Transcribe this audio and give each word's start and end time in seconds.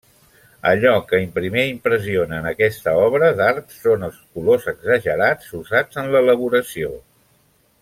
Allò 0.69 0.93
que 1.09 1.17
primer 1.35 1.65
impressiona 1.73 2.39
en 2.43 2.47
aquesta 2.53 2.95
obra 3.03 3.29
d'art 3.41 3.77
són 3.83 4.09
els 4.09 4.17
colors 4.39 4.67
exagerats 4.75 5.55
usats 5.61 6.03
en 6.05 6.11
l'elaboració. 6.17 6.91